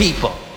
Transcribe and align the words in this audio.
people. 0.00 0.49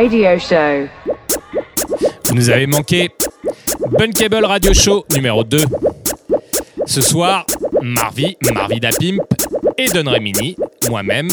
Radio 0.00 0.38
Show. 0.38 0.88
Vous 2.24 2.34
nous 2.34 2.48
avez 2.48 2.66
manqué. 2.66 3.10
Bunkable 3.90 4.46
Radio 4.46 4.72
Show 4.72 5.04
numéro 5.12 5.44
2. 5.44 5.58
Ce 6.86 7.02
soir, 7.02 7.44
Marvi, 7.82 8.34
Marvi 8.54 8.80
Pimp 8.80 9.20
et 9.76 9.88
Don 9.88 10.10
Remini, 10.10 10.56
moi-même. 10.88 11.28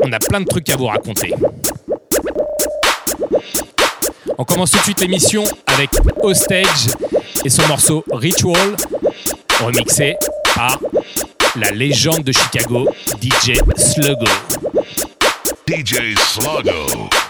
On 0.00 0.12
a 0.12 0.18
plein 0.20 0.42
de 0.42 0.46
trucs 0.46 0.70
à 0.70 0.76
vous 0.76 0.86
raconter. 0.86 1.34
On 4.38 4.44
commence 4.44 4.70
tout 4.70 4.78
de 4.78 4.82
suite 4.84 5.00
l'émission 5.00 5.42
avec 5.66 5.90
Hostage 6.22 6.86
et 7.44 7.48
son 7.48 7.66
morceau 7.66 8.04
Ritual, 8.12 8.76
remixé 9.58 10.14
par 10.54 10.78
la 11.56 11.72
légende 11.72 12.22
de 12.22 12.30
Chicago, 12.30 12.86
DJ 13.20 13.54
Sluggo. 13.76 14.26
DJ 15.68 16.14
Sluggo. 16.14 17.25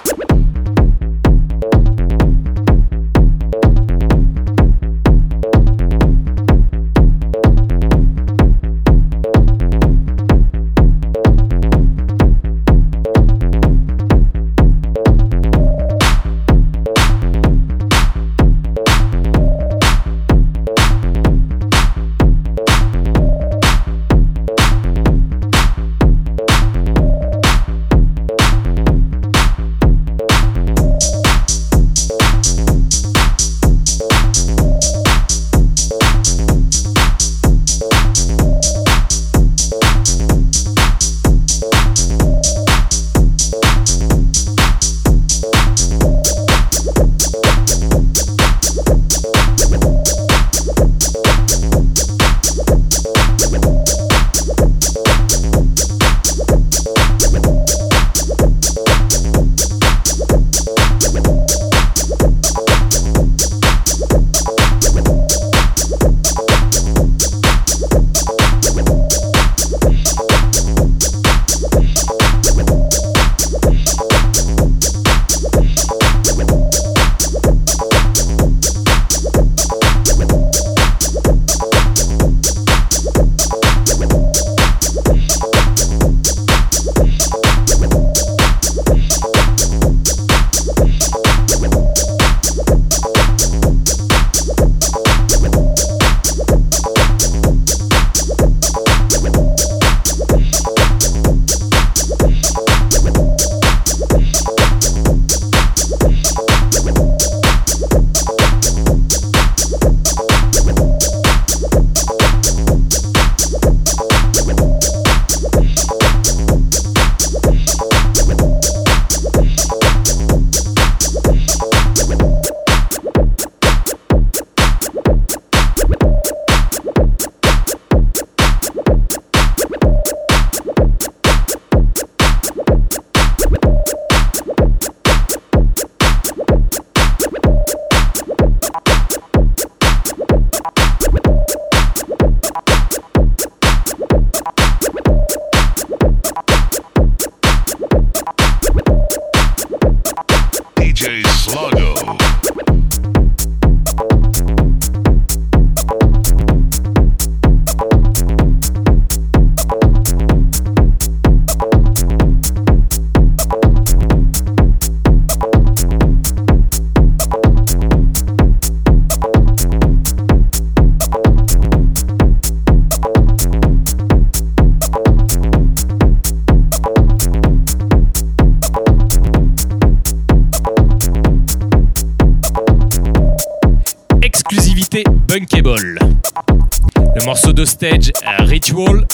Ritual, 188.41 189.07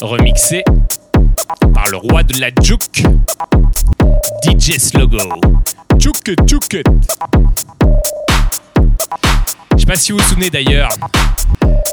remixé 0.00 0.64
par 1.74 1.86
le 1.90 1.98
roi 1.98 2.22
de 2.22 2.40
la 2.40 2.48
juke, 2.62 3.02
DJ 4.42 4.78
Slogo. 4.78 5.18
Juke, 5.98 6.34
juke. 6.46 6.82
Je 9.74 9.78
sais 9.78 9.86
pas 9.86 9.96
si 9.96 10.12
vous 10.12 10.18
vous 10.18 10.24
souvenez 10.24 10.48
d'ailleurs, 10.48 10.88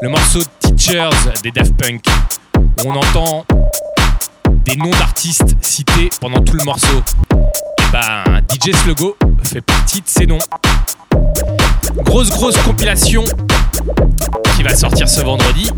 le 0.01 0.07
morceau 0.07 0.39
Teachers 0.59 1.09
des 1.43 1.51
Daft 1.51 1.75
Punk, 1.75 2.05
où 2.57 2.89
on 2.89 2.95
entend 2.95 3.45
des 4.63 4.77
noms 4.77 4.91
d'artistes 4.91 5.53
cités 5.59 6.11
pendant 6.21 6.39
tout 6.39 6.55
le 6.55 6.63
morceau. 6.63 7.03
Et 7.33 7.81
eh 7.81 7.91
ben, 7.91 8.41
DJ 8.49 8.73
Slogo 8.73 9.17
fait 9.43 9.59
partie 9.59 9.99
de 9.99 10.07
ces 10.07 10.27
noms. 10.27 10.39
Grosse, 12.05 12.29
grosse 12.29 12.57
compilation 12.59 13.25
va 14.67 14.75
sortir 14.75 15.07
ce 15.07 15.21
vendredi, 15.21 15.69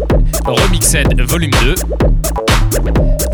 Remixed 0.46 1.20
Volume 1.20 1.52
2, 1.62 1.76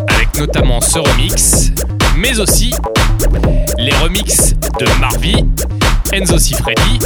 avec 0.08 0.36
notamment 0.36 0.80
ce 0.80 0.98
remix, 0.98 1.70
mais 2.16 2.40
aussi 2.40 2.74
les 3.78 3.92
remixes 3.94 4.54
de 4.80 5.00
Marvy, 5.00 5.46
Enzo 6.12 6.38
Cifredi, 6.38 6.98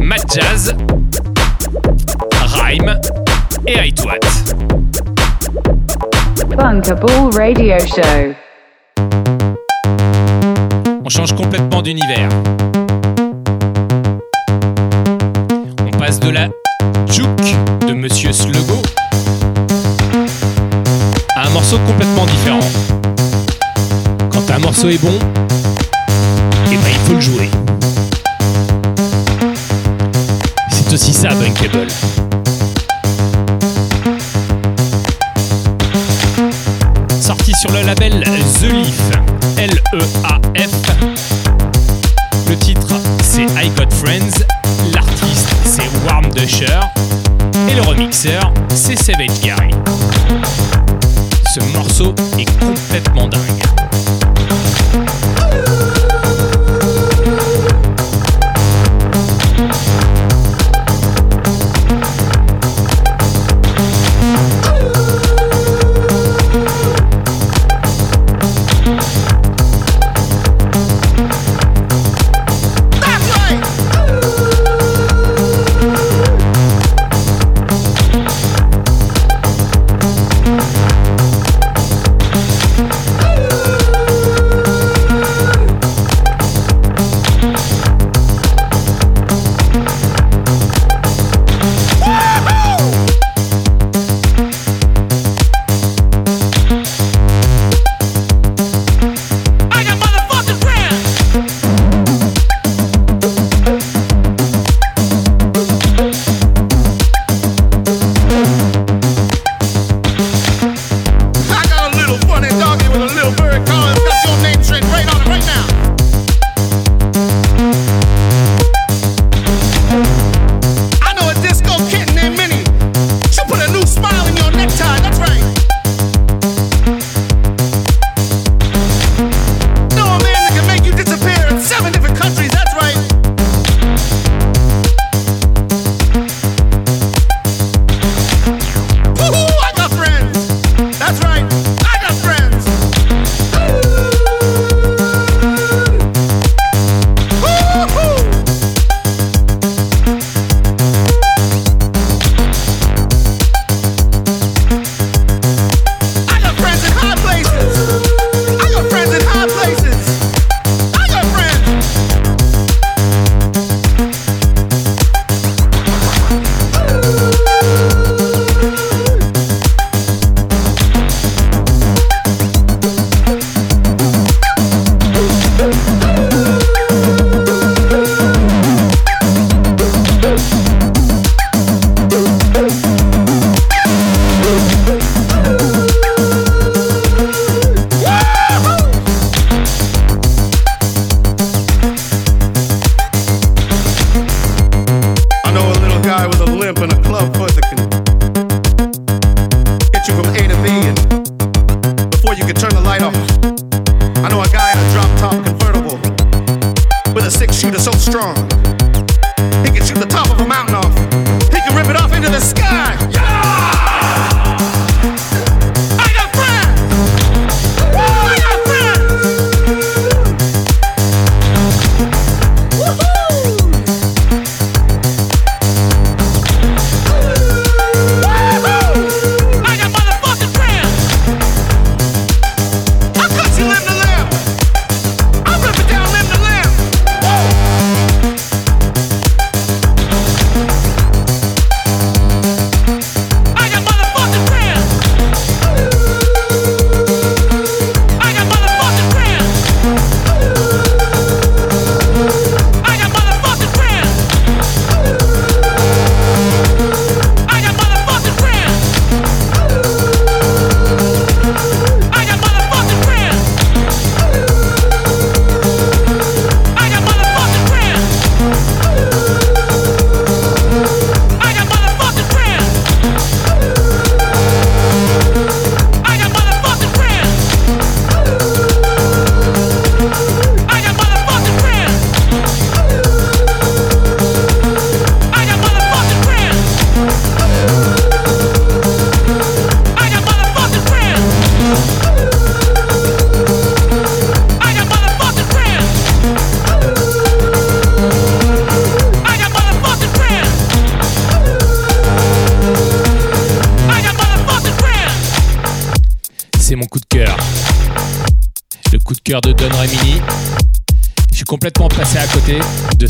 Matt 0.00 0.24
Jazz, 0.34 0.74
Rhyme 2.40 2.98
et 3.66 3.88
Itwat. 3.88 4.20
Bunkable 6.56 7.36
Radio 7.36 7.78
Show. 7.80 8.34
On 11.04 11.08
change 11.10 11.34
complètement 11.34 11.82
d'univers. 11.82 12.30
On 15.80 15.98
passe 15.98 16.20
de 16.20 16.30
la 16.30 16.48
juke 17.10 17.56
de 17.86 17.94
Monsieur 17.94 18.32
Slego 18.32 18.82
à 21.36 21.46
un 21.46 21.50
morceau 21.50 21.78
complètement 21.86 22.26
différent. 22.26 22.60
Quand 24.30 24.50
un 24.50 24.58
morceau 24.58 24.88
est 24.88 24.98
bon, 24.98 25.18
et 26.70 26.76
ben 26.76 26.90
il 26.90 26.98
faut 27.06 27.14
le 27.14 27.20
jouer. 27.20 27.50
C'est 30.70 30.92
aussi 30.92 31.12
ça, 31.12 31.28
Bunkable. 31.28 31.88
Sorti 37.20 37.52
sur 37.60 37.70
le 37.72 37.82
label 37.82 38.24
The 38.60 38.72
Leaf, 38.72 39.10
L-E-A-F. 39.56 40.70
Le 42.48 42.56
titre 42.56 42.94
c'est 43.22 43.44
I 43.62 43.70
Got 43.76 43.90
Friends, 43.90 44.42
c'est 45.64 45.88
Warm 46.06 46.30
Dusher 46.30 46.80
et 47.68 47.74
le 47.74 47.82
remixeur 47.82 48.52
c'est 48.74 48.96
Savage 48.96 49.40
Gary. 49.42 49.70
Ce 51.54 51.60
morceau 51.72 52.14
est 52.38 52.58
complètement 52.58 53.28
dingue. 53.28 53.77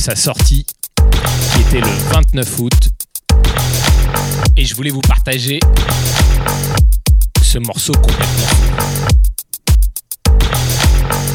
Sa 0.08 0.16
sortie 0.16 0.64
qui 1.52 1.60
était 1.60 1.82
le 1.82 2.12
29 2.14 2.58
août. 2.60 2.72
Et 4.56 4.64
je 4.64 4.74
voulais 4.74 4.88
vous 4.88 5.02
partager 5.02 5.60
ce 7.42 7.58
morceau 7.58 7.92
complètement. 7.92 8.46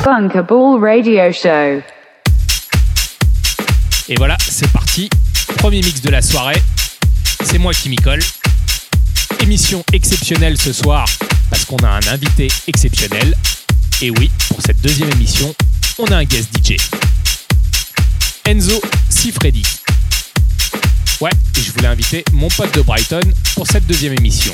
Bunkable 0.03 0.83
Radio 0.83 1.31
Show. 1.31 1.83
Et 4.09 4.15
voilà, 4.17 4.37
c'est 4.39 4.71
parti. 4.71 5.07
Premier 5.57 5.81
mix 5.81 6.01
de 6.01 6.09
la 6.09 6.23
soirée. 6.23 6.59
C'est 7.43 7.59
moi 7.59 7.73
qui 7.75 7.89
m'y 7.89 7.97
colle. 7.97 8.23
Émission 9.39 9.83
exceptionnelle 9.93 10.57
ce 10.57 10.73
soir 10.73 11.05
parce 11.51 11.63
qu'on 11.65 11.77
a 11.77 11.89
un 11.89 12.07
invité 12.11 12.47
exceptionnel. 12.65 13.35
Et 14.01 14.09
oui, 14.09 14.31
pour 14.47 14.61
cette 14.65 14.81
deuxième 14.81 15.11
émission, 15.11 15.53
on 15.99 16.05
a 16.05 16.15
un 16.15 16.23
guest 16.23 16.49
DJ. 16.57 16.77
Enzo 18.53 18.79
Sifredi. 19.10 19.63
Ouais, 21.19 21.31
et 21.57 21.60
je 21.60 21.72
voulais 21.72 21.88
inviter 21.88 22.24
mon 22.33 22.50
pote 22.50 22.72
de 22.75 22.81
Brighton 22.81 23.19
pour 23.55 23.65
cette 23.65 23.88
deuxième 23.88 24.13
émission. 24.13 24.53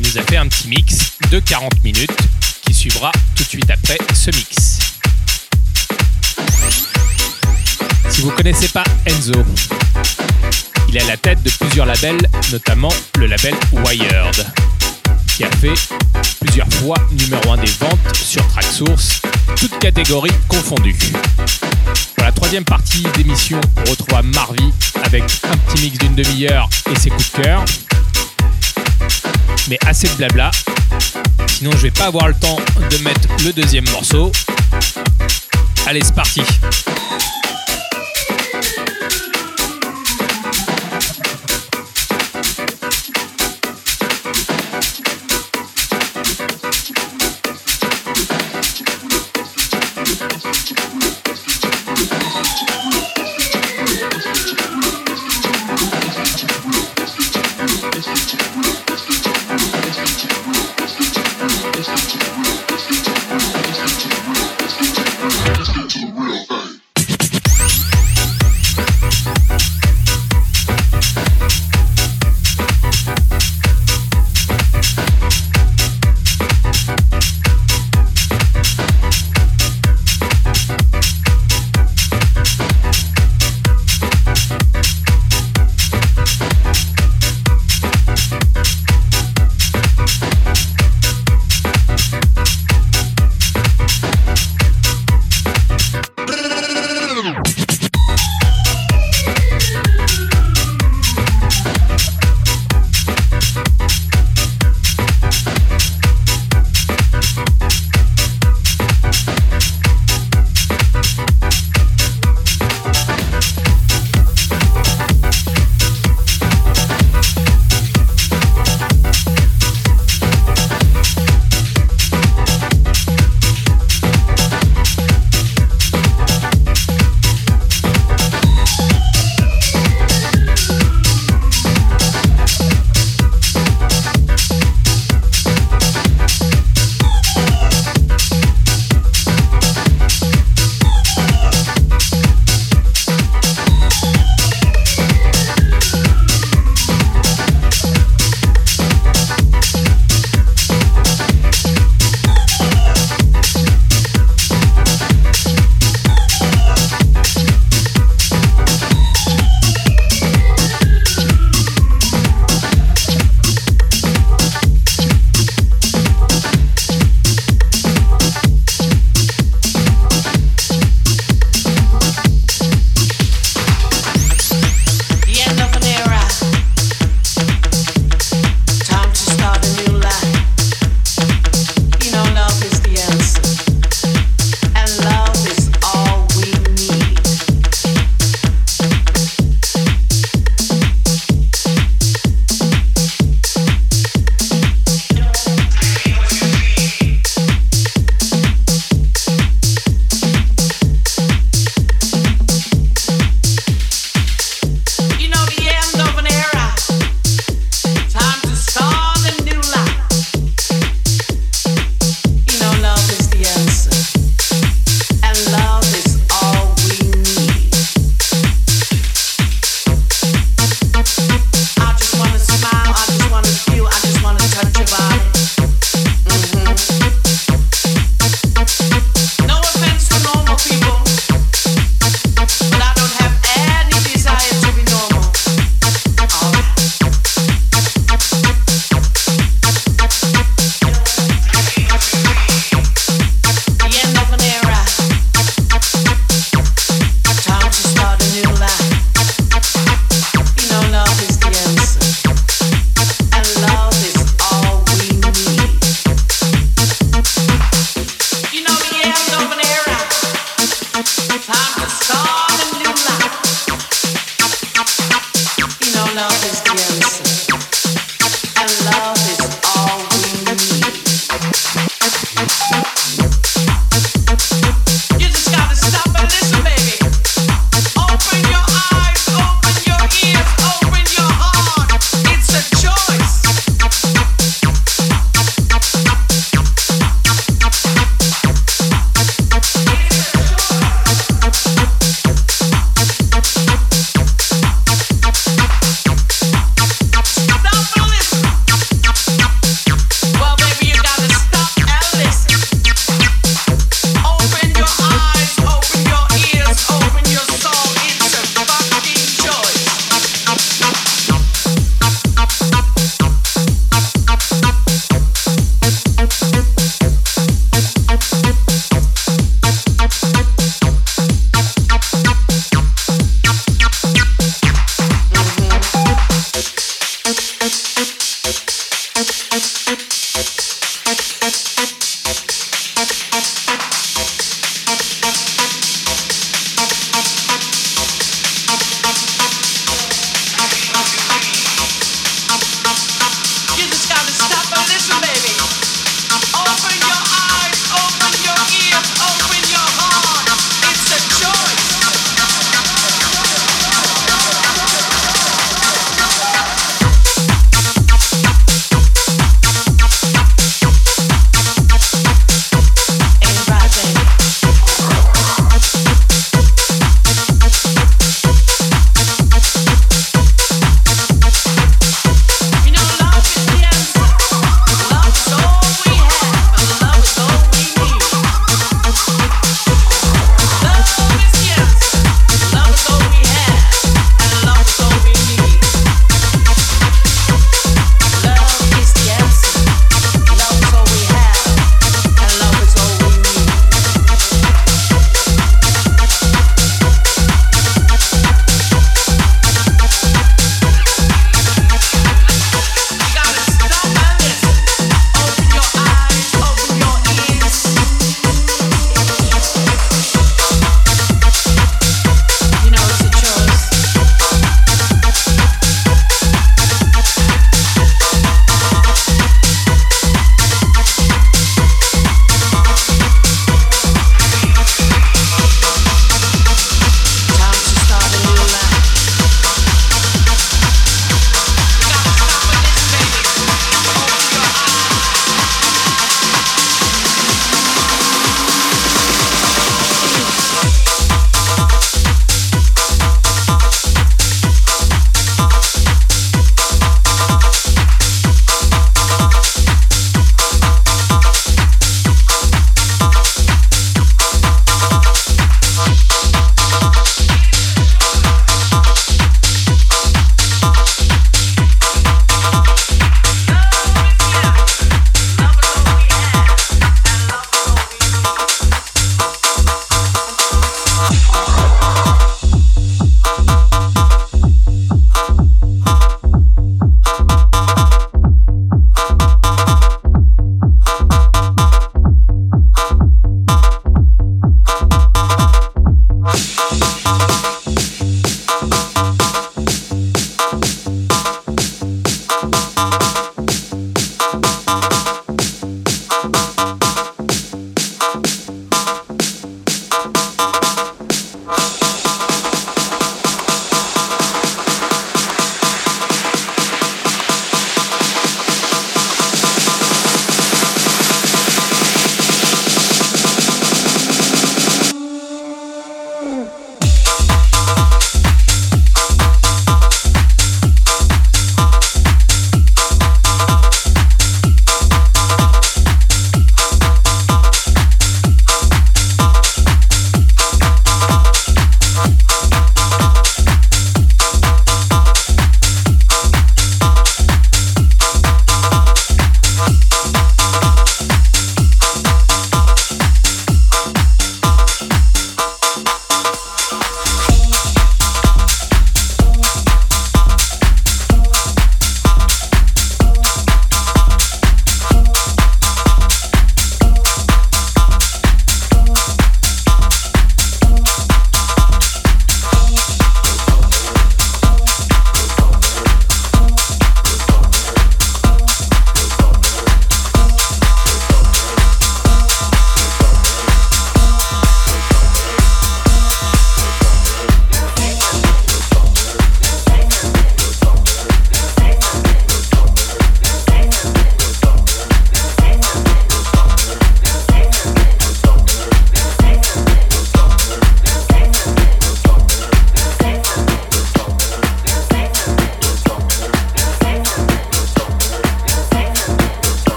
Il 0.00 0.08
nous 0.08 0.18
a 0.18 0.22
fait 0.22 0.36
un 0.36 0.48
petit 0.48 0.66
mix 0.66 1.12
de 1.30 1.38
40 1.38 1.84
minutes 1.84 2.18
qui 2.62 2.74
suivra 2.74 3.12
tout 3.36 3.44
de 3.44 3.48
suite 3.48 3.70
après 3.70 3.98
ce 4.12 4.32
mix. 4.32 4.80
Si 8.10 8.22
vous 8.22 8.32
connaissez 8.32 8.70
pas 8.70 8.82
Enzo, 9.06 9.44
il 10.88 10.96
est 10.96 11.02
à 11.02 11.06
la 11.06 11.16
tête 11.16 11.40
de 11.44 11.50
plusieurs 11.60 11.86
labels, 11.86 12.28
notamment 12.50 12.92
le 13.18 13.26
label 13.26 13.54
Wired, 13.70 14.46
qui 15.36 15.44
a 15.44 15.50
fait 15.50 15.74
plusieurs 16.40 16.72
fois 16.74 16.96
numéro 17.12 17.52
1 17.52 17.58
des 17.58 17.70
ventes 17.78 18.16
sur 18.16 18.46
Tracksource, 18.48 19.20
toutes 19.56 19.78
catégories 19.78 20.32
confondues. 20.48 20.96
Pour 22.14 22.24
la 22.24 22.32
troisième 22.32 22.64
partie 22.64 23.02
d'émission, 23.14 23.60
on 23.76 23.90
retrouve 23.90 24.22
Marvi 24.34 24.72
avec 25.04 25.24
un 25.44 25.56
petit 25.58 25.82
mix 25.82 25.98
d'une 25.98 26.14
demi-heure 26.14 26.70
et 26.90 26.98
ses 26.98 27.10
coups 27.10 27.32
de 27.32 27.42
cœur. 27.42 27.64
Mais 29.68 29.78
assez 29.86 30.08
de 30.08 30.14
blabla, 30.14 30.50
sinon 31.48 31.72
je 31.72 31.82
vais 31.82 31.90
pas 31.90 32.06
avoir 32.06 32.28
le 32.28 32.34
temps 32.34 32.56
de 32.90 32.96
mettre 33.04 33.28
le 33.44 33.52
deuxième 33.52 33.88
morceau. 33.90 34.32
Allez, 35.86 36.00
c'est 36.02 36.14
parti. 36.14 36.40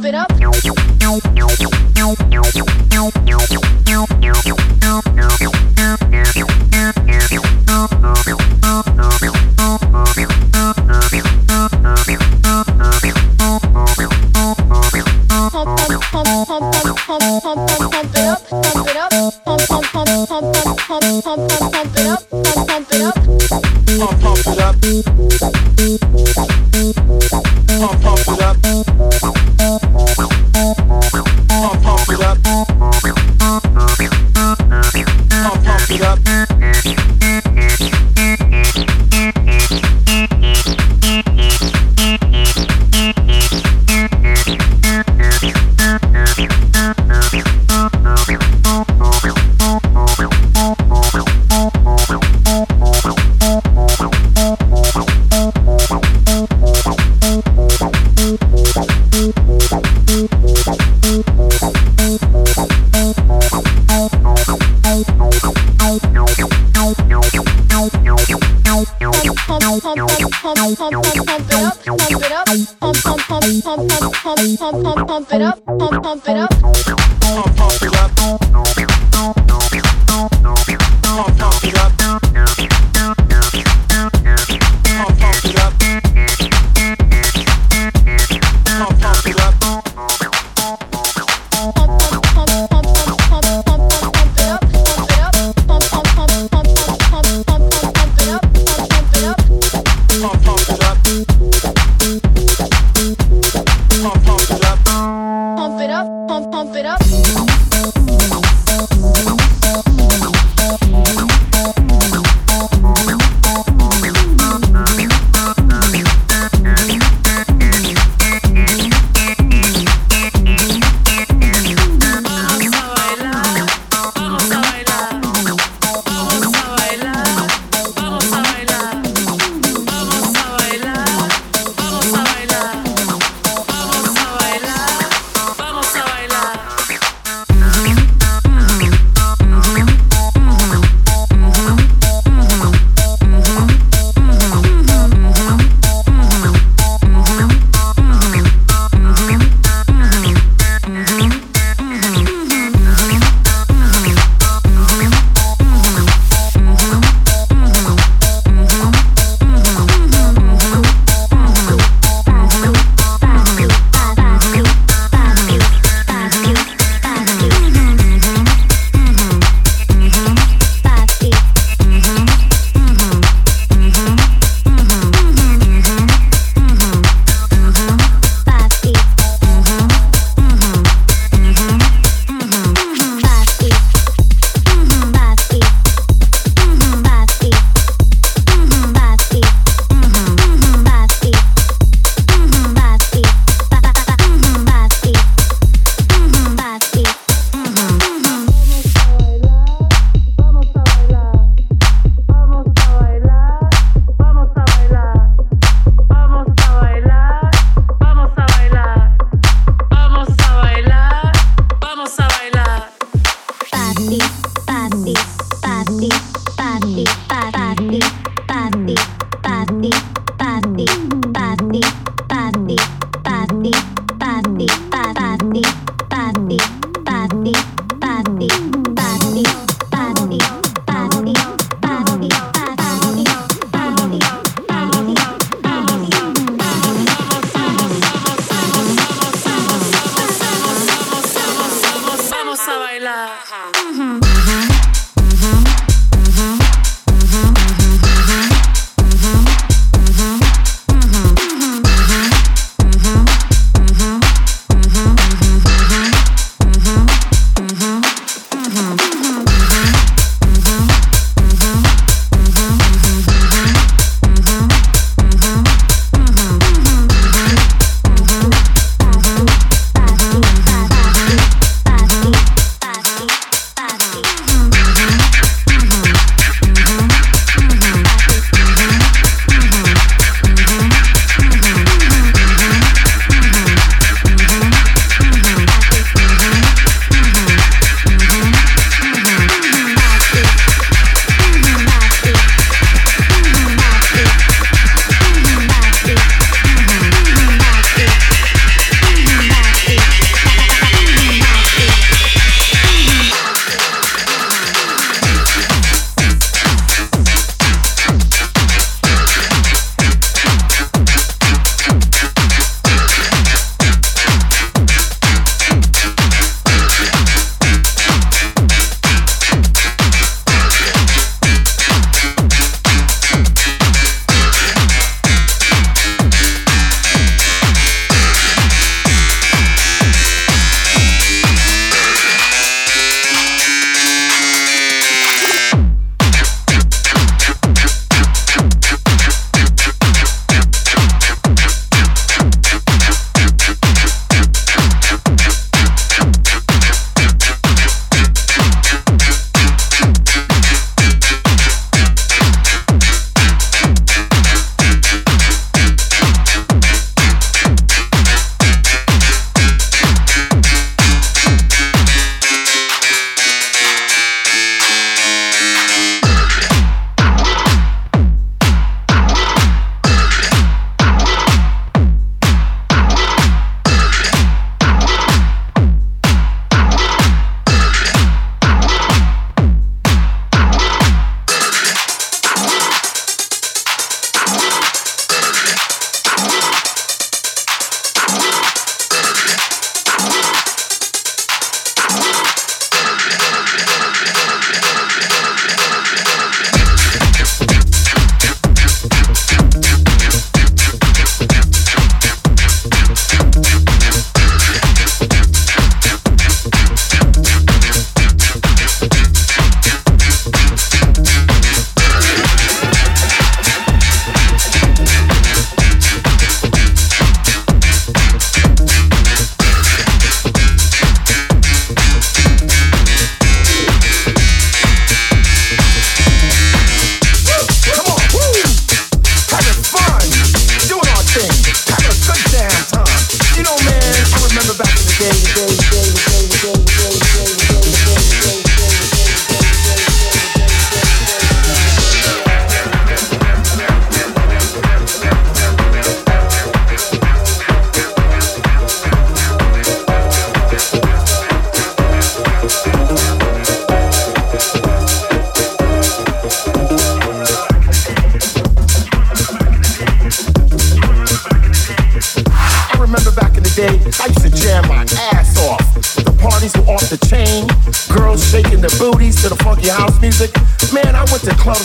pump 0.00 0.06
it 0.06 0.14
up. 0.14 0.30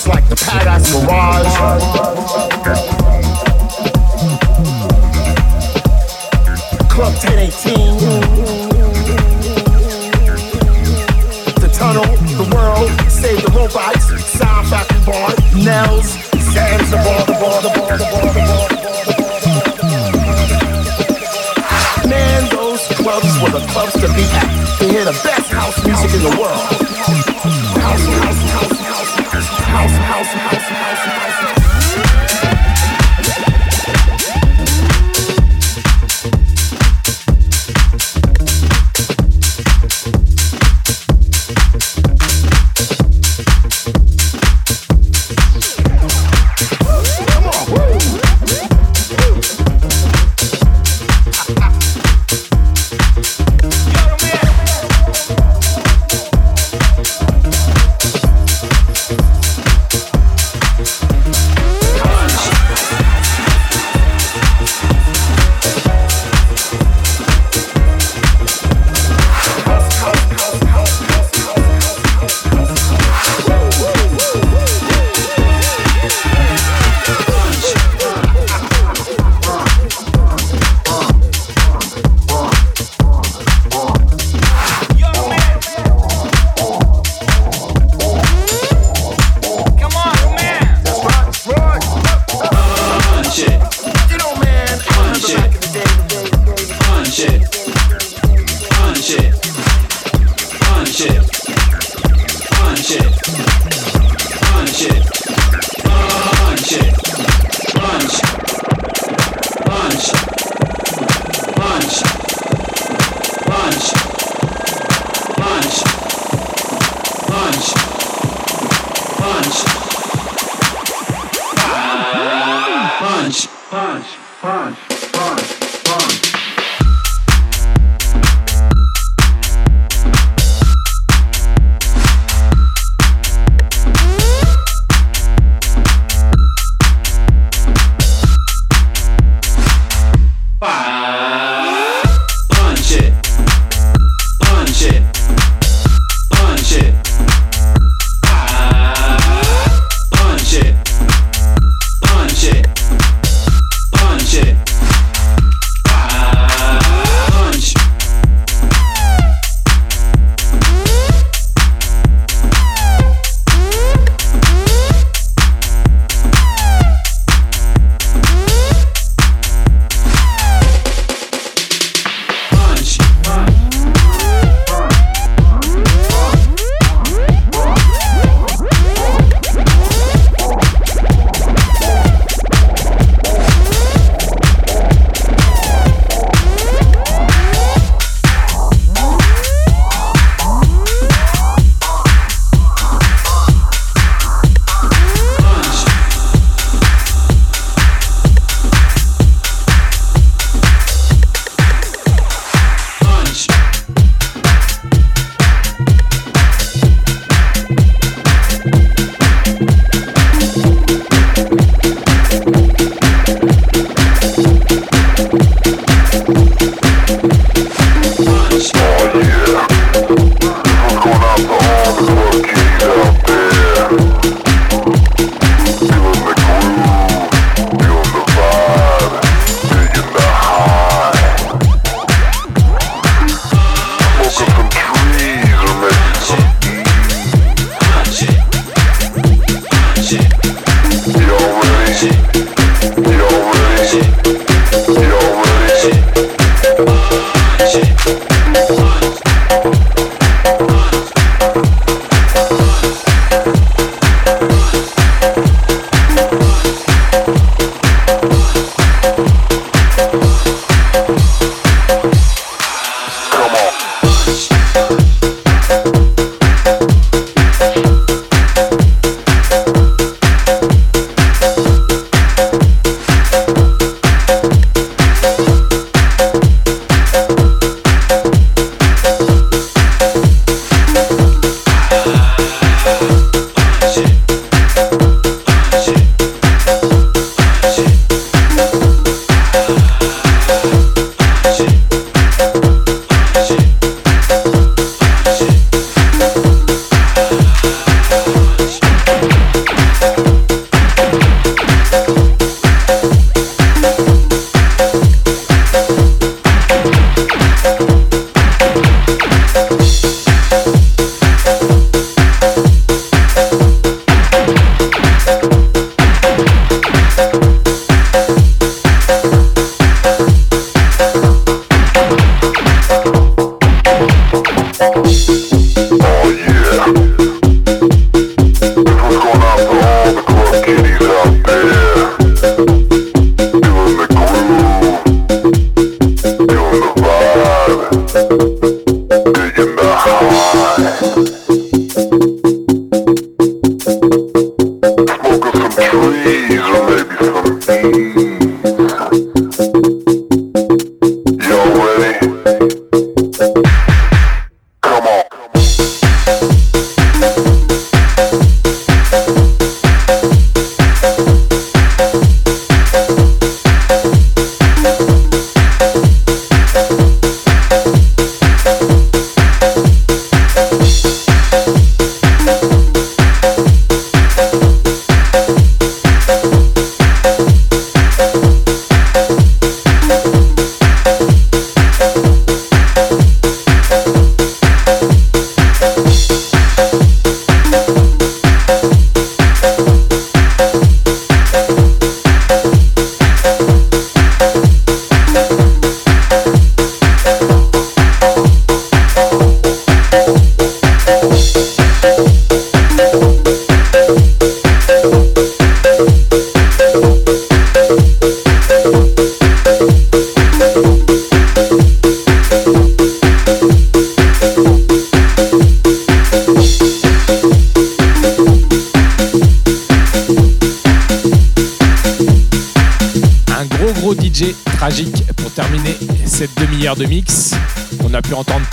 Like 0.04 0.28
the 0.28 0.36
Paradise 0.36 0.92
Mirage. 0.92 1.25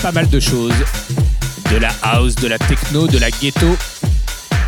Pas 0.02 0.10
mal 0.10 0.28
de 0.28 0.40
choses. 0.40 0.74
De 1.70 1.76
la 1.76 1.90
house, 2.02 2.34
de 2.34 2.48
la 2.48 2.58
techno, 2.58 3.06
de 3.06 3.18
la 3.18 3.30
ghetto, 3.30 3.76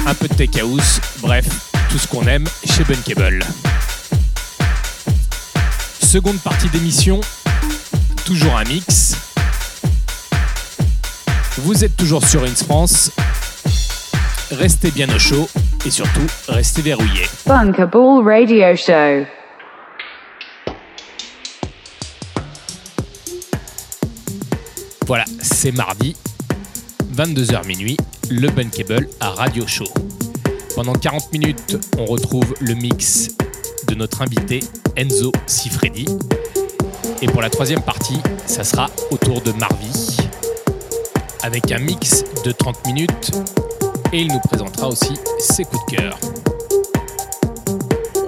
un 0.07 0.15
peu 0.15 0.29
de 0.29 0.35
tech 0.35 0.51
house, 0.61 1.01
bref, 1.21 1.45
tout 1.91 1.99
ce 1.99 2.07
qu'on 2.07 2.25
aime 2.27 2.45
chez 2.65 2.85
Bunkable. 2.85 3.45
Seconde 6.01 6.39
partie 6.39 6.69
d'émission, 6.69 7.21
toujours 8.25 8.57
un 8.57 8.65
mix. 8.65 9.17
Vous 11.59 11.85
êtes 11.85 11.97
toujours 11.97 12.25
sur 12.25 12.45
Ins 12.45 12.65
France. 12.65 13.11
Restez 14.53 14.93
bien 14.93 15.09
au 15.15 15.19
chaud 15.19 15.49
et 15.85 15.91
surtout, 15.91 16.27
restez 16.49 16.83
verrouillés. 16.83 17.27
Bunkable 17.45 18.23
Radio 18.25 18.77
Show. 18.77 19.44
Voilà, 25.07 25.27
c'est 25.43 25.73
mardi, 25.73 26.17
22h 27.15 27.67
minuit, 27.67 27.99
le 28.31 28.49
Bunkable 28.49 29.07
à 29.21 29.31
Radio 29.31 29.67
Show. 29.67 29.85
Pendant 30.75 30.95
40 30.95 31.31
minutes, 31.31 31.77
on 31.99 32.07
retrouve 32.07 32.55
le 32.63 32.73
mix 32.75 33.29
de 33.87 33.97
notre 33.97 34.23
invité 34.23 34.61
Enzo 34.97 35.31
Sifredi. 35.47 36.07
Et 37.21 37.27
pour 37.27 37.43
la 37.43 37.51
troisième 37.51 37.83
partie, 37.83 38.19
ça 38.47 38.65
sera 38.65 38.89
autour 39.11 39.43
de 39.43 39.53
Marvi, 39.53 40.17
avec 41.43 41.71
un 41.71 41.81
mix 41.81 42.25
de 42.43 42.53
30 42.53 42.87
minutes. 42.87 43.31
Et 44.15 44.23
il 44.23 44.29
nous 44.29 44.41
présentera 44.41 44.89
aussi 44.89 45.13
ses 45.39 45.65
coups 45.65 45.85
de 45.85 45.97
cœur. 45.97 46.19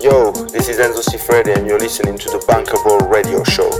Yo, 0.03 0.31
this 0.53 0.69
is 0.69 0.79
Enzo 0.79 1.01
Sifredi 1.03 1.53
and 1.53 1.67
you're 1.67 1.81
listening 1.81 2.19
to 2.19 2.29
the 2.29 2.45
Bunkable 2.47 3.11
Radio 3.11 3.43
Show. 3.45 3.71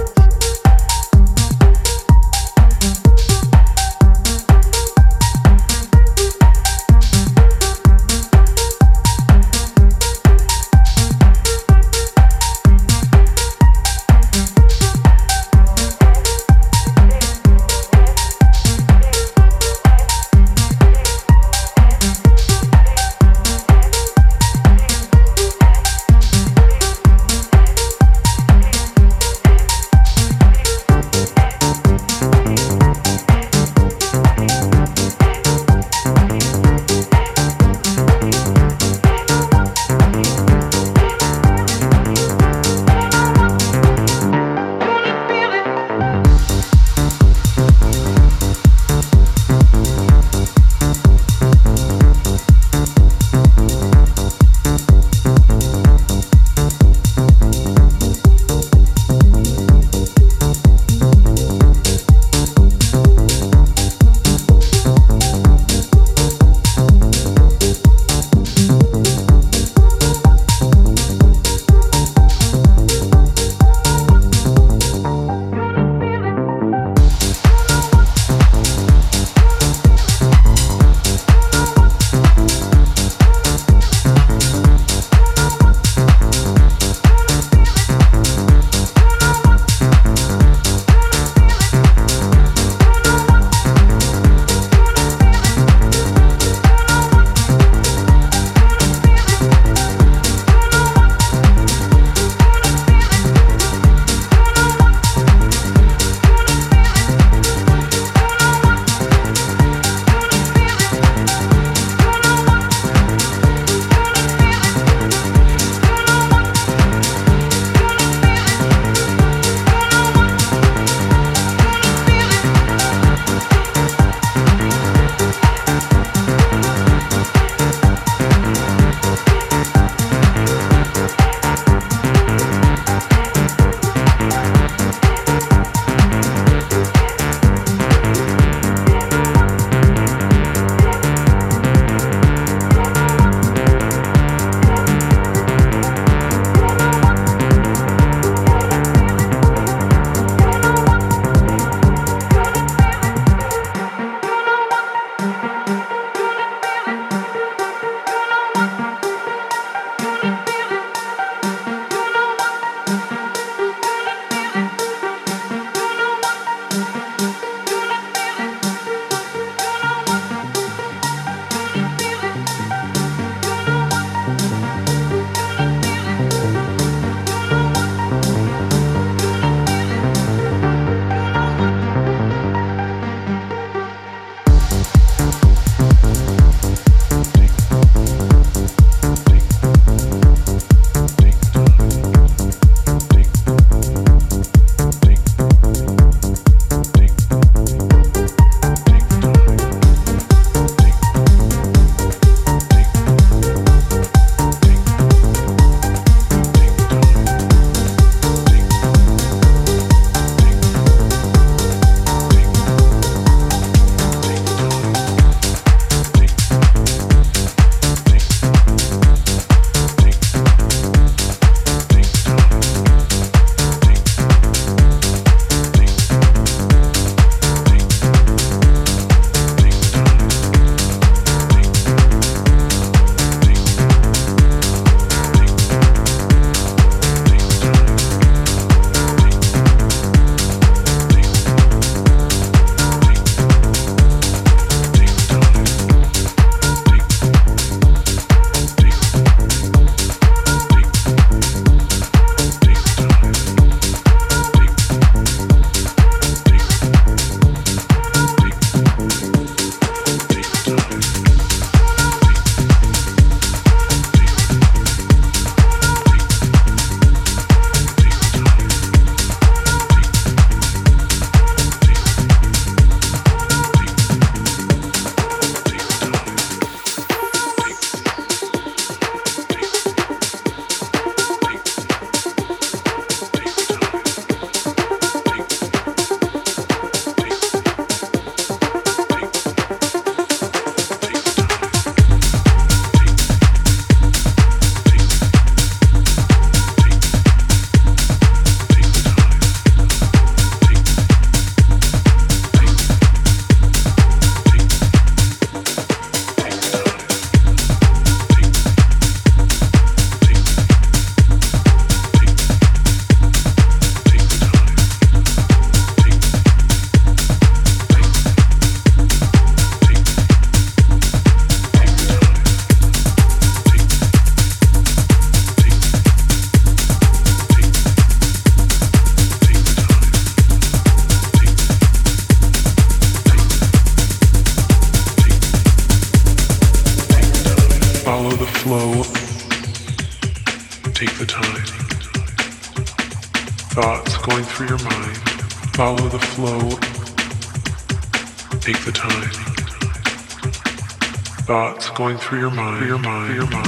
for 352.27 352.35
your 352.35 352.49
mind. 352.49 352.79
For 352.79 352.85
mind. 352.97 353.49
Mind. 353.49 353.66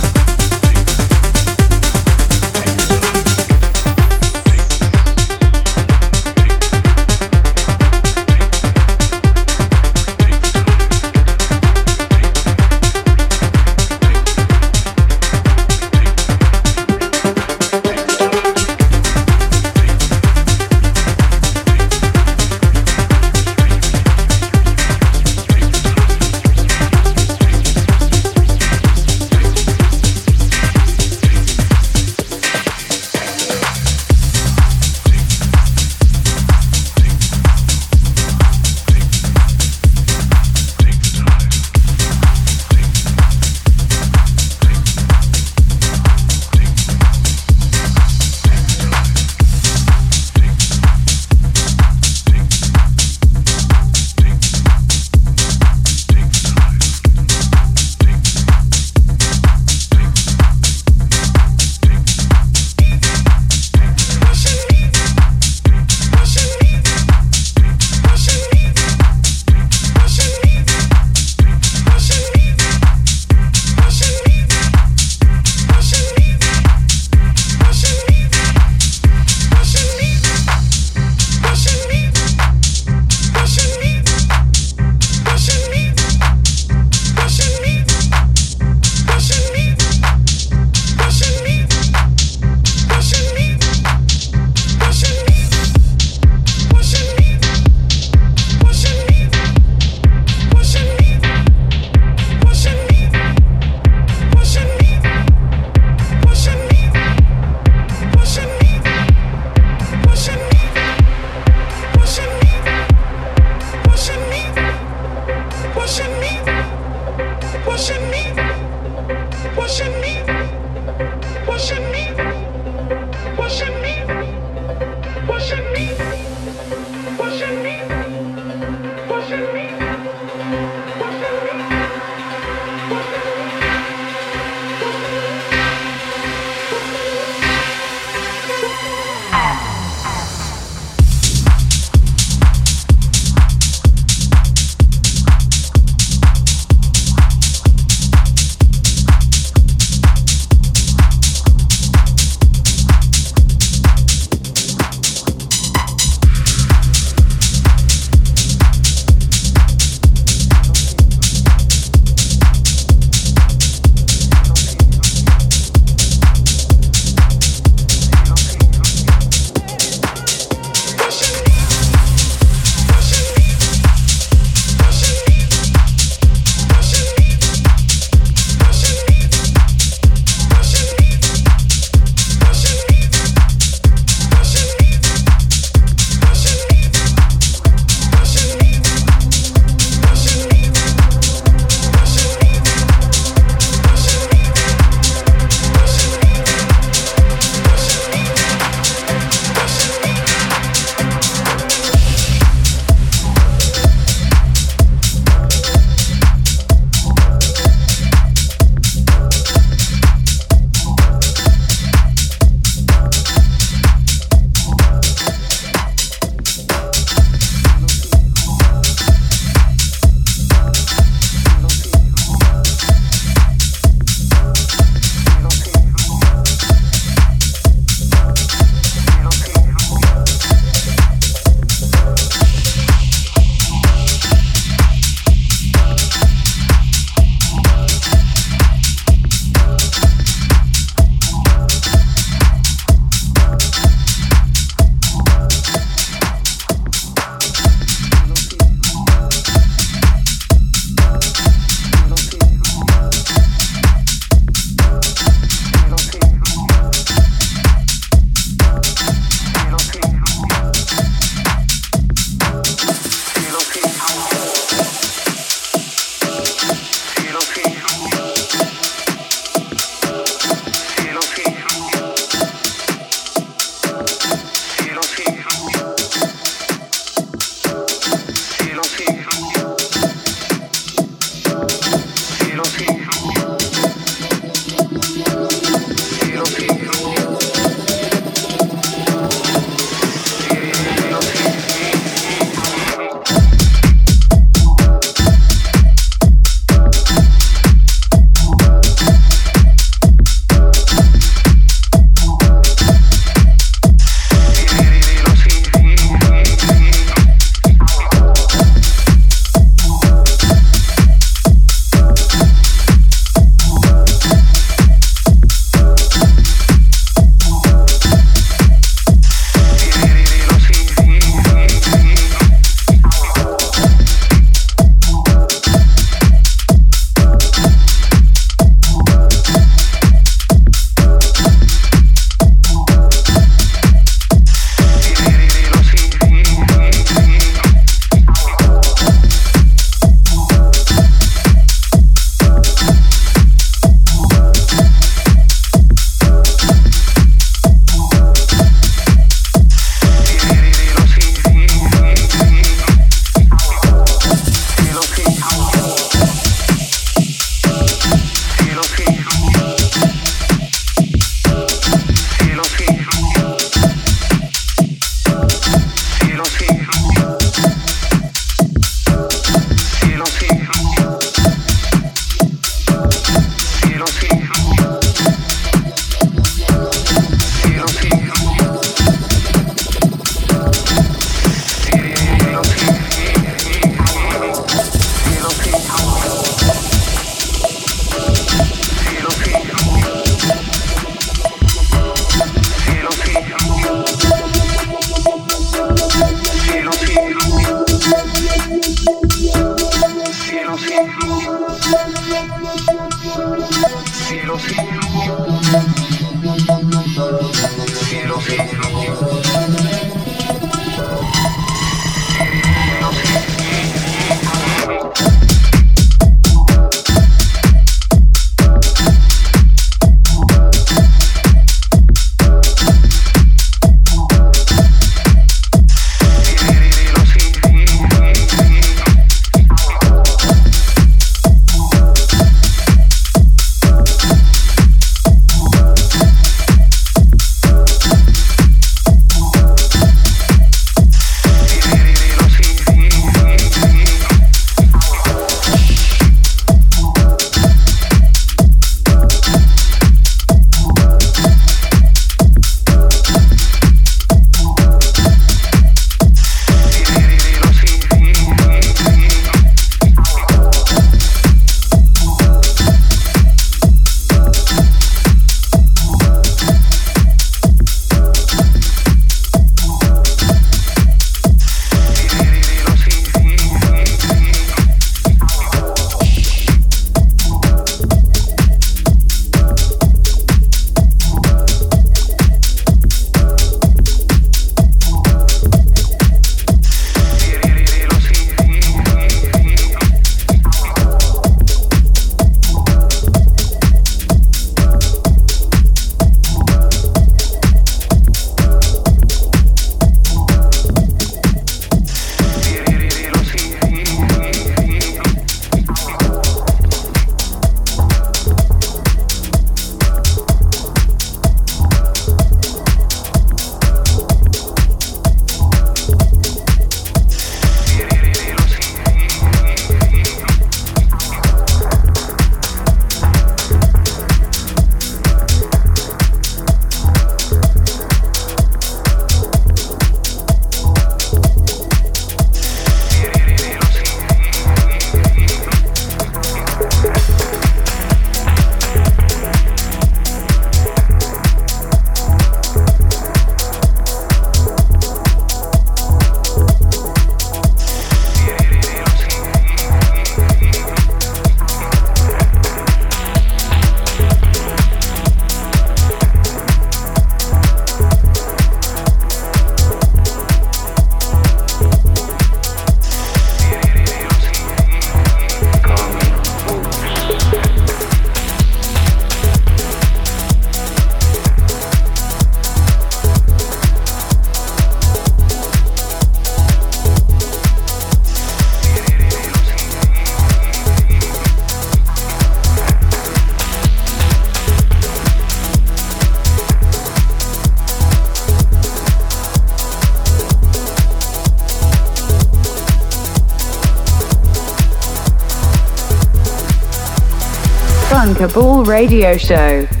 Kabul 598.21 598.85
Radio 598.85 599.35
Show. 599.35 600.00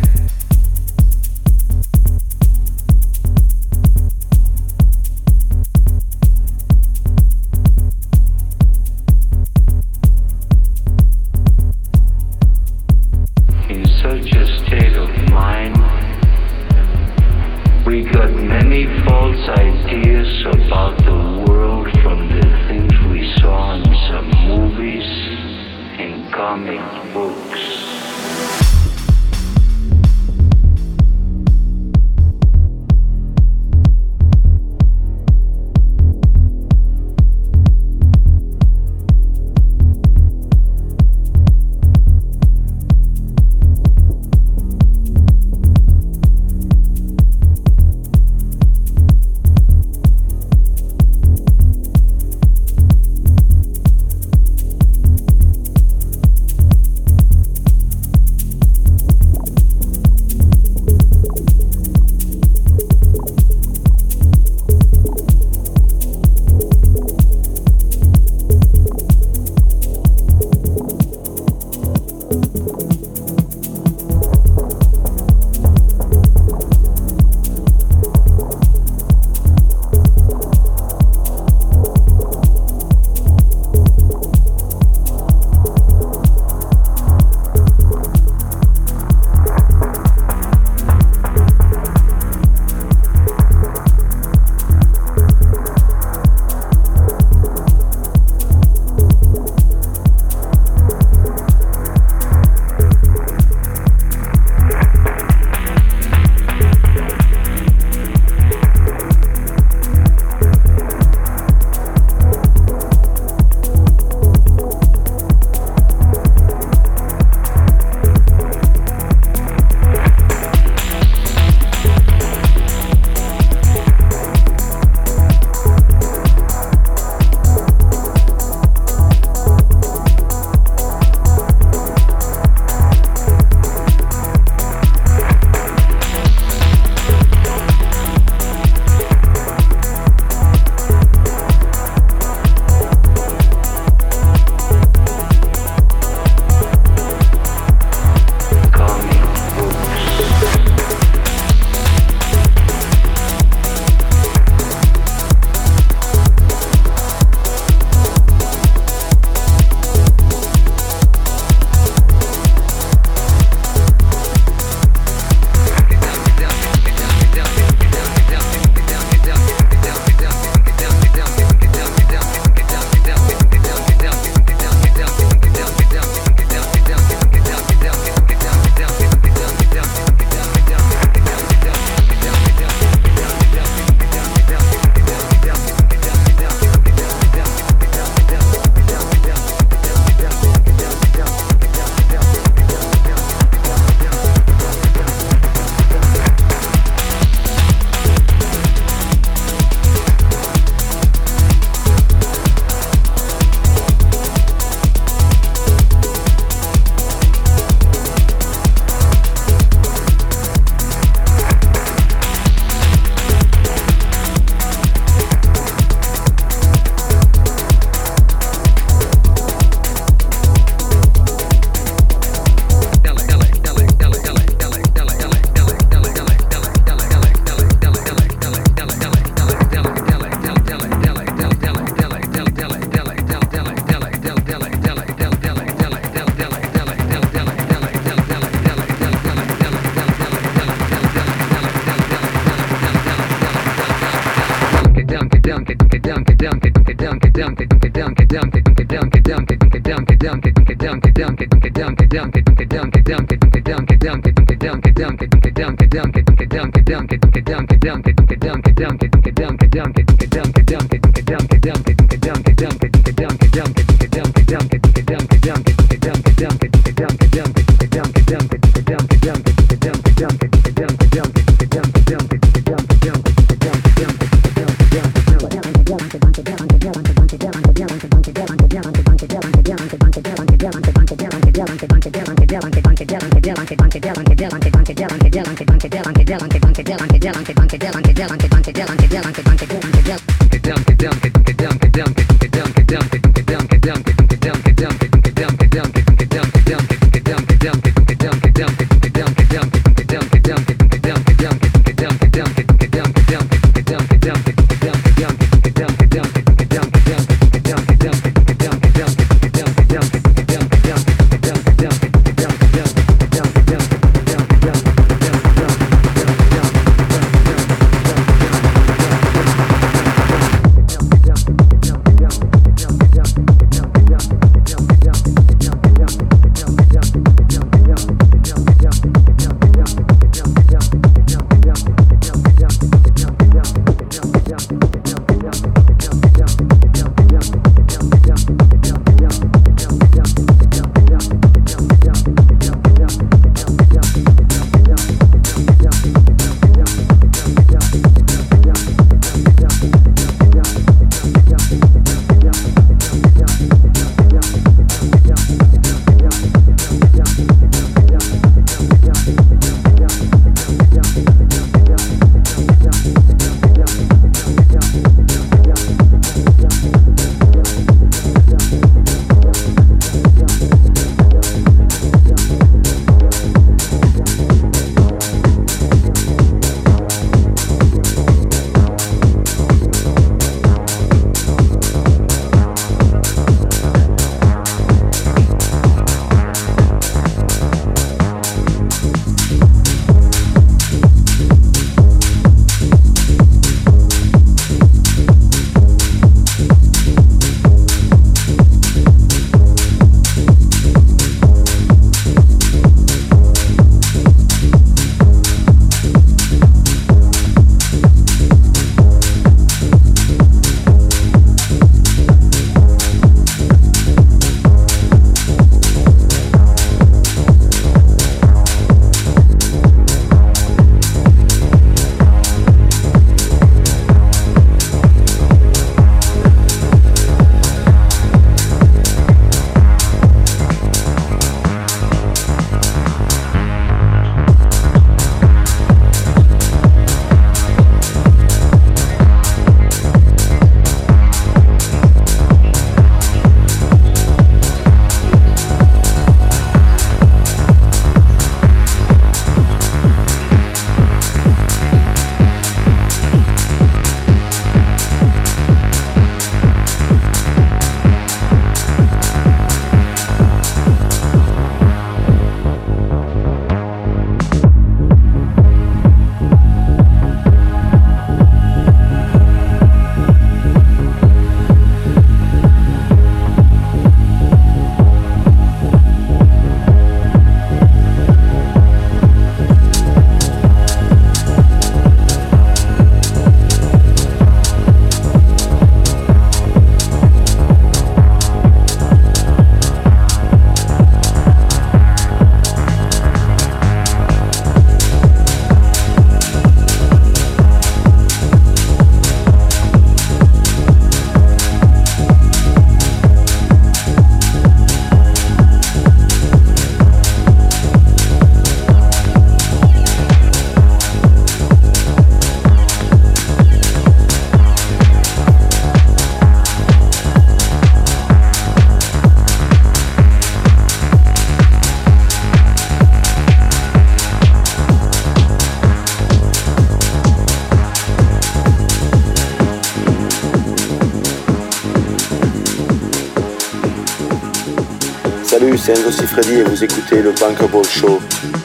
C'est 535.95 536.07
Enzo 536.07 536.27
Freddy 536.27 536.55
et 536.55 536.63
vous 536.63 536.83
écoutez 536.83 537.21
le 537.21 537.31
Bankable 537.31 537.85
Show 537.85 538.21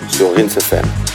sur 0.08 0.34
Rinse 0.34 0.56
FM. 0.58 1.05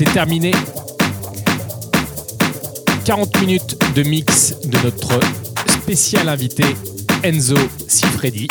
C'est 0.00 0.14
terminé. 0.14 0.52
40 3.04 3.38
minutes 3.42 3.76
de 3.94 4.02
mix 4.02 4.54
de 4.64 4.78
notre 4.78 5.20
spécial 5.66 6.26
invité 6.30 6.64
Enzo 7.22 7.58
Sifredi. 7.86 8.48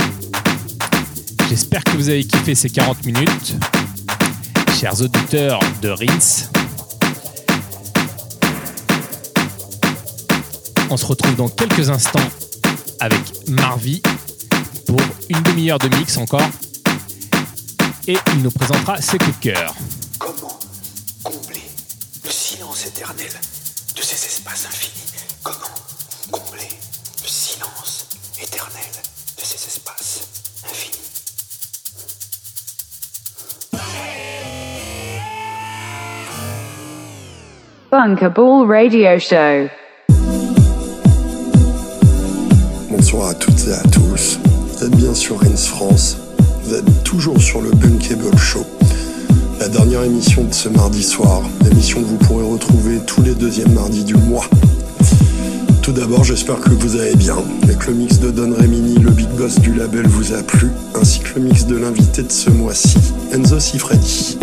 J'espère 1.50 1.84
que 1.84 1.98
vous 1.98 2.10
avez 2.10 2.24
kiffé 2.24 2.54
ces 2.54 2.70
40 2.70 3.04
minutes. 3.04 3.56
Chers 4.80 5.02
auditeurs 5.02 5.60
de 5.82 5.90
Rins, 5.90 6.50
on 10.92 10.98
se 10.98 11.06
retrouve 11.08 11.36
dans 11.36 11.50
quelques 11.50 11.90
instants 11.90 12.30
avec 13.00 13.22
Marvi 13.48 14.04
pour 14.86 15.02
une 15.30 15.42
demi-heure 15.42 15.80
de 15.80 15.88
mix 15.98 16.16
encore. 16.18 16.48
Et 18.08 18.18
il 18.36 18.44
nous 18.44 18.52
présentera 18.52 19.02
ses 19.02 19.18
coups 19.18 19.40
de 19.40 19.52
cœur. 19.52 19.74
Éternel 23.20 23.40
de 23.96 24.02
ces 24.02 24.26
espaces 24.26 24.66
infinis 24.66 25.12
Comment 25.44 25.58
combler 26.32 26.70
le 27.22 27.28
silence 27.28 28.08
éternel 28.41 28.91
de 29.38 29.44
ces 29.44 29.68
espaces 29.68 30.28
infinis 30.64 30.96
Bunkable 37.91 38.72
Radio 38.72 39.20
Show. 39.20 39.70
Bonsoir 42.90 43.30
à 43.30 43.34
toutes 43.34 43.68
et 43.68 43.74
à 43.74 43.82
tous. 43.90 44.40
Vous 44.46 44.84
êtes 44.86 44.96
bien 44.96 45.14
sur 45.14 45.40
Rins 45.40 45.56
France. 45.56 46.18
Vous 46.64 46.76
êtes 46.76 47.04
toujours 47.04 47.41
sur 47.41 47.62
le 47.62 47.72
Show. 47.72 47.99
Dernière 49.72 50.04
émission 50.04 50.46
de 50.46 50.54
ce 50.54 50.68
mardi 50.68 51.04
soir. 51.04 51.44
Émission 51.70 52.02
que 52.02 52.08
vous 52.08 52.18
pourrez 52.18 52.44
retrouver 52.44 53.00
tous 53.06 53.22
les 53.22 53.36
deuxièmes 53.36 53.74
mardis 53.74 54.04
du 54.04 54.16
mois. 54.16 54.46
Tout 55.84 55.91
d'abord, 55.91 56.24
j'espère 56.24 56.60
que 56.60 56.72
vous 56.72 56.96
allez 56.96 57.16
bien 57.16 57.38
et 57.70 57.76
que 57.76 57.88
le 57.88 57.94
mix 57.94 58.20
de 58.20 58.32
Don 58.32 58.52
Remini, 58.52 58.96
le 58.96 59.12
big 59.12 59.30
boss 59.30 59.60
du 59.60 59.76
label, 59.76 60.08
vous 60.08 60.34
a 60.34 60.41
plu, 60.41 60.72
ainsi 61.00 61.20
que 61.20 61.40
le 61.40 61.46
mix 61.46 61.68
de 61.68 61.76
l'invité 61.76 62.24
de 62.24 62.32
ce 62.32 62.50
mois-ci, 62.50 62.98
Enzo 63.32 63.60
Sifredi. 63.60 64.40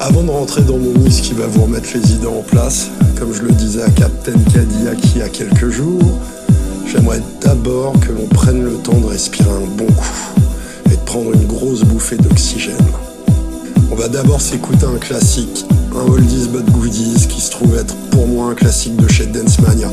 Avant 0.00 0.22
de 0.22 0.30
rentrer 0.30 0.62
dans 0.62 0.78
mon 0.78 0.98
mix 0.98 1.20
qui 1.20 1.34
va 1.34 1.46
vous 1.46 1.64
remettre 1.64 1.90
les 1.94 2.12
idées 2.12 2.26
en 2.26 2.42
place, 2.42 2.88
comme 3.18 3.34
je 3.34 3.42
le 3.42 3.52
disais 3.52 3.82
à 3.82 3.90
Captain 3.90 4.38
Cadillac 4.54 4.98
il 5.14 5.18
y 5.18 5.22
a 5.22 5.28
quelques 5.28 5.68
jours, 5.68 6.18
j'aimerais 6.90 7.20
d'abord 7.42 7.92
que 8.00 8.10
l'on 8.10 8.26
prenne 8.26 8.64
le 8.64 8.72
temps 8.72 8.98
de 8.98 9.06
respirer 9.06 9.50
un 9.50 9.76
bon 9.76 9.86
coup 9.86 10.40
et 10.86 10.96
de 10.96 11.02
prendre 11.04 11.34
une 11.34 11.46
grosse 11.46 11.84
bouffée 11.84 12.16
d'oxygène. 12.16 12.76
On 13.92 13.94
va 13.94 14.08
d'abord 14.08 14.40
s'écouter 14.40 14.86
un 14.86 14.96
classique, 14.96 15.66
un 15.94 16.10
Oldies 16.10 16.48
but 16.48 16.64
Goodies 16.70 17.28
qui 17.28 17.42
se 17.42 17.50
trouve 17.50 17.76
être 17.76 17.94
pour 18.10 18.26
moi 18.26 18.46
un 18.46 18.54
classique 18.54 18.96
de 18.96 19.06
chez 19.06 19.26
Dance 19.26 19.58
Mania, 19.58 19.90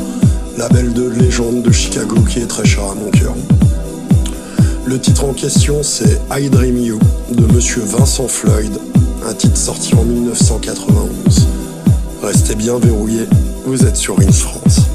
label 0.58 0.94
de 0.94 1.10
légende 1.10 1.64
de 1.64 1.72
Chicago 1.74 2.16
qui 2.22 2.40
est 2.40 2.48
très 2.48 2.66
cher 2.66 2.86
à 2.86 2.96
mon 2.96 3.12
cœur. 3.12 3.36
Le 4.86 4.98
titre 5.02 5.26
en 5.26 5.34
question 5.34 5.84
c'est 5.84 6.18
I 6.32 6.50
Dream 6.50 6.78
You 6.78 6.98
de 7.30 7.46
monsieur 7.54 7.82
Vincent 7.82 8.30
Floyd, 8.30 8.72
un 9.28 9.34
titre 9.34 9.58
sorti 9.58 9.94
en 9.96 10.06
1991. 10.06 11.48
Restez 12.24 12.56
bien 12.56 12.80
verrouillés, 12.80 13.28
vous 13.66 13.86
êtes 13.86 13.98
sur 13.98 14.18
Rins 14.18 14.32
France. 14.32 14.89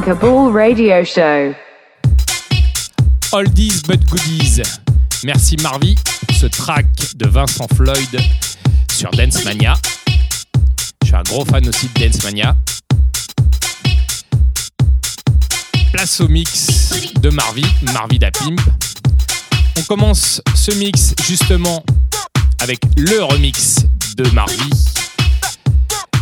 Ball 0.00 0.50
Radio 0.50 1.04
Show. 1.04 1.54
But 3.30 4.06
goodies. 4.08 4.62
Merci 5.22 5.56
Marvy, 5.62 5.96
ce 6.32 6.46
track 6.46 6.86
de 7.16 7.28
Vincent 7.28 7.66
Floyd 7.74 8.20
sur 8.90 9.10
Dance 9.10 9.44
Mania. 9.44 9.74
Je 11.02 11.08
suis 11.08 11.14
un 11.14 11.22
gros 11.22 11.44
fan 11.44 11.68
aussi 11.68 11.88
de 11.94 12.00
Dance 12.00 12.24
Mania. 12.24 12.56
Place 15.92 16.20
au 16.22 16.28
mix 16.28 16.94
de 17.20 17.28
Marvy, 17.28 17.66
Marvy 17.92 18.18
da 18.18 18.30
Pimp. 18.30 18.60
On 19.78 19.82
commence 19.82 20.40
ce 20.54 20.72
mix 20.72 21.14
justement 21.26 21.84
avec 22.60 22.80
le 22.96 23.22
remix 23.22 23.80
de 24.16 24.26
Marvy 24.30 24.70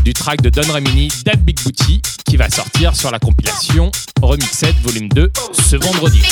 du 0.05 0.13
track 0.15 0.41
de 0.41 0.51
Don 0.51 0.73
Remini, 0.73 1.09
That 1.25 1.37
Big 1.37 1.61
Booty, 1.63 2.01
qui 2.31 2.37
va 2.37 2.49
sortir 2.49 2.95
sur 2.95 3.11
la 3.11 3.19
compilation 3.19 3.91
Remixed 4.23 4.77
Volume 4.85 5.09
2 5.09 5.33
ce 5.53 5.75
vendredi. 5.75 6.23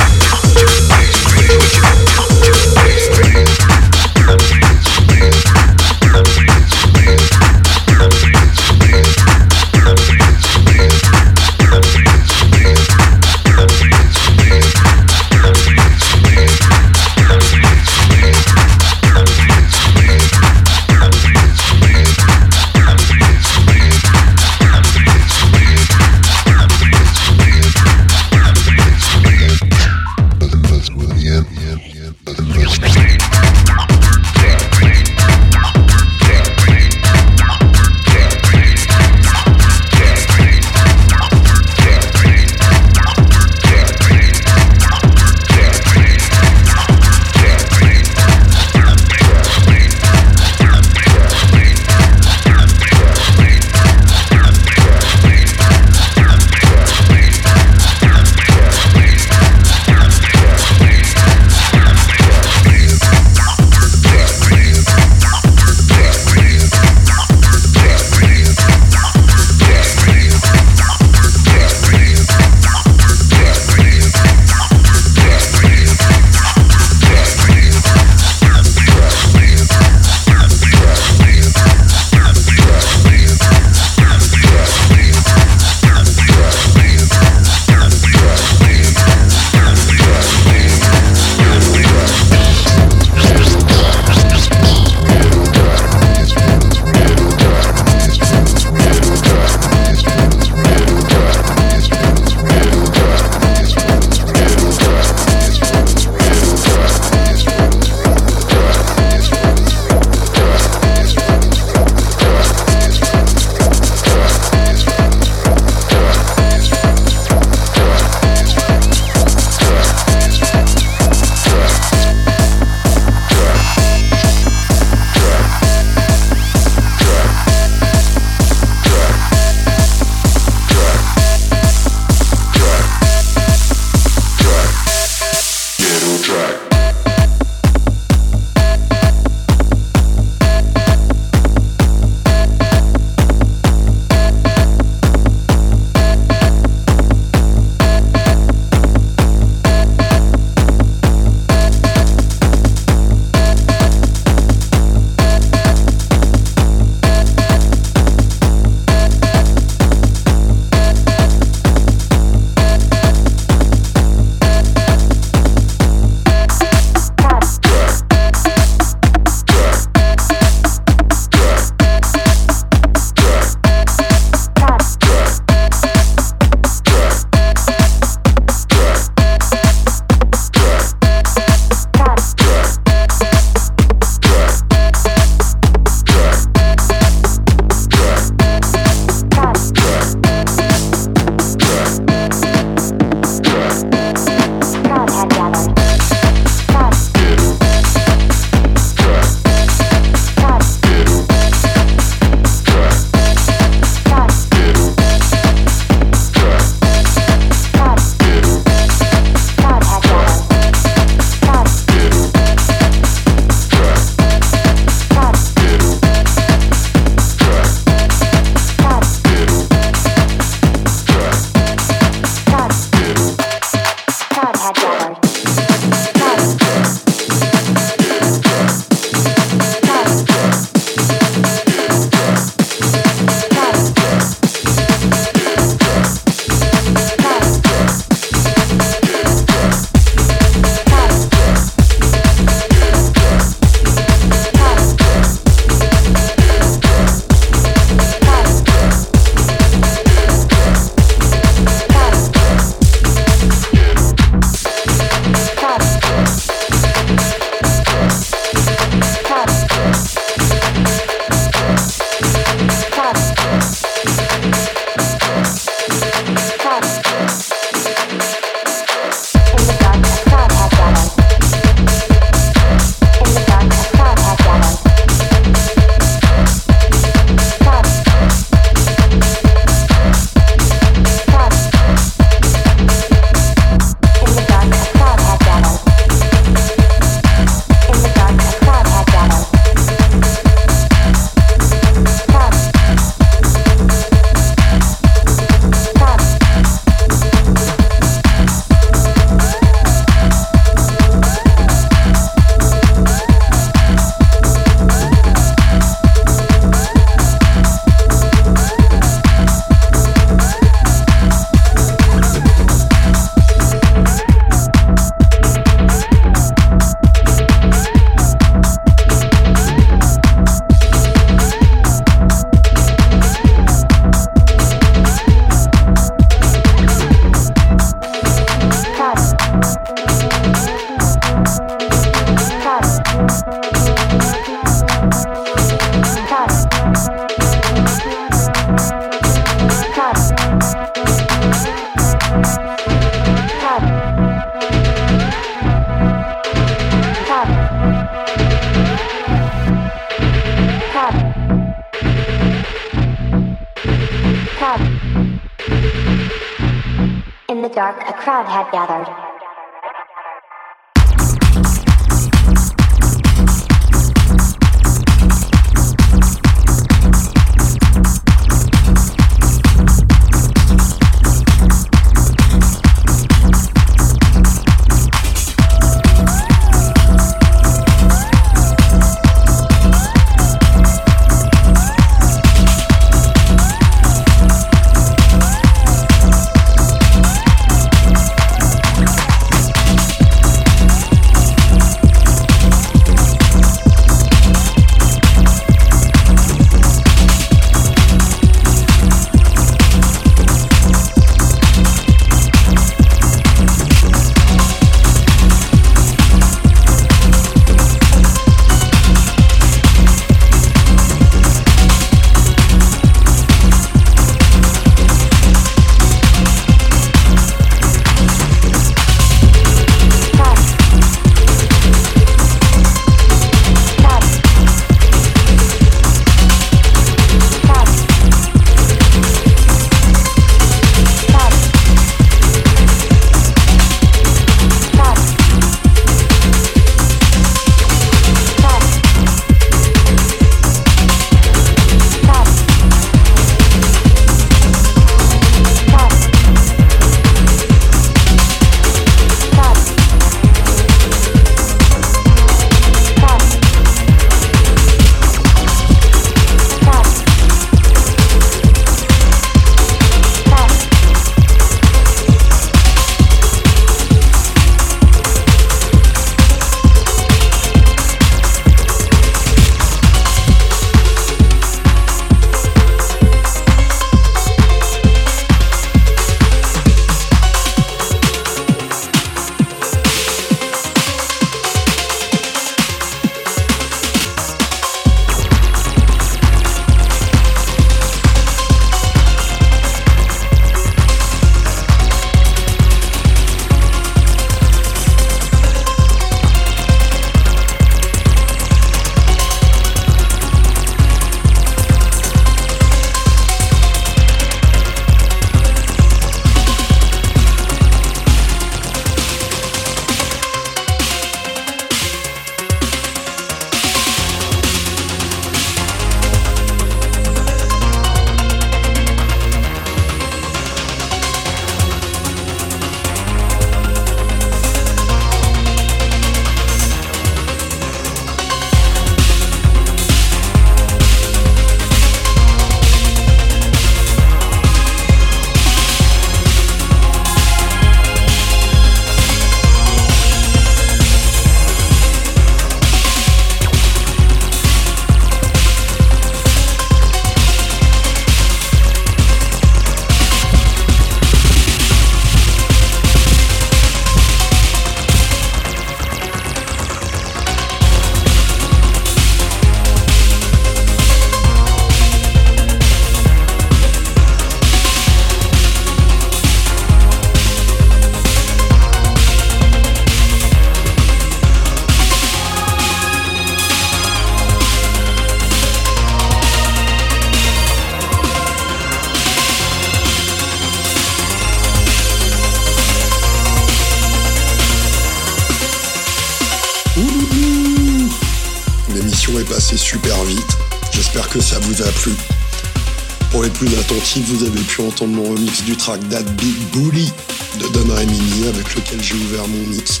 Vous 594.18 594.42
avez 594.44 594.60
pu 594.62 594.80
entendre 594.80 595.12
mon 595.14 595.22
remix 595.22 595.62
du 595.62 595.76
track 595.76 596.00
That 596.08 596.22
Big 596.22 596.56
Bully 596.72 597.12
de 597.60 597.68
Don 597.68 597.94
Remini 597.94 598.48
avec 598.48 598.74
lequel 598.74 599.00
j'ai 599.00 599.14
ouvert 599.14 599.46
mon 599.46 599.66
mix. 599.68 600.00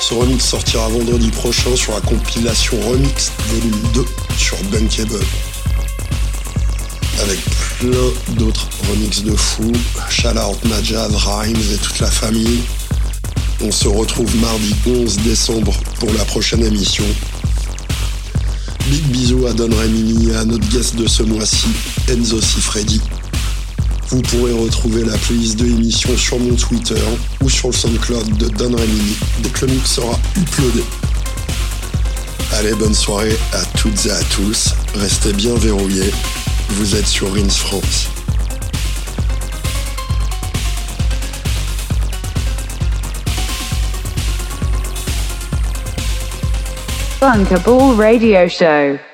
Ce 0.00 0.14
remix 0.14 0.44
sortira 0.44 0.88
vendredi 0.88 1.30
prochain 1.30 1.74
sur 1.74 1.92
la 1.92 2.00
compilation 2.02 2.78
Remix 2.88 3.32
Volume 3.48 3.80
2 3.94 4.04
sur 4.36 4.56
Bunkable. 4.70 5.24
Avec 7.20 7.40
plein 7.80 8.34
d'autres 8.36 8.68
remixes 8.88 9.22
de 9.22 9.34
fou, 9.34 9.72
Shalout, 10.08 10.58
Majaz, 10.68 11.16
Rhymes 11.16 11.72
et 11.72 11.78
toute 11.78 11.98
la 11.98 12.10
famille. 12.10 12.60
On 13.60 13.72
se 13.72 13.88
retrouve 13.88 14.36
mardi 14.36 14.72
11 14.86 15.16
décembre 15.18 15.74
pour 15.98 16.12
la 16.12 16.24
prochaine 16.24 16.62
émission. 16.62 17.04
Big 18.88 19.02
bisous 19.06 19.46
à 19.46 19.52
Don 19.52 19.70
Remini 19.70 20.30
et 20.30 20.36
à 20.36 20.44
notre 20.44 20.68
guest 20.68 20.94
de 20.94 21.08
ce 21.08 21.24
mois-ci, 21.24 21.68
Enzo 22.08 22.40
Cifredi. 22.40 23.00
Vous 24.08 24.20
pourrez 24.22 24.52
retrouver 24.52 25.04
la 25.04 25.16
playlist 25.16 25.58
de 25.58 25.64
l'émission 25.64 26.16
sur 26.16 26.38
mon 26.38 26.54
Twitter 26.54 27.00
ou 27.42 27.48
sur 27.48 27.68
le 27.68 27.74
SoundCloud 27.74 28.36
de 28.36 28.48
Dan 28.48 28.74
Ramini 28.74 29.16
dès 29.40 29.48
que 29.48 29.66
le 29.66 29.72
mix 29.72 29.92
sera 29.92 30.18
uploadé. 30.36 30.84
Allez, 32.52 32.74
bonne 32.74 32.94
soirée 32.94 33.36
à 33.52 33.64
toutes 33.78 34.06
et 34.06 34.10
à 34.10 34.22
tous. 34.24 34.74
Restez 34.94 35.32
bien 35.32 35.54
verrouillés. 35.54 36.12
Vous 36.70 36.94
êtes 36.94 37.06
sur 37.06 37.32
Rins 37.34 37.48
France. 37.48 38.08
Radio 47.20 48.48
Show. 48.48 49.13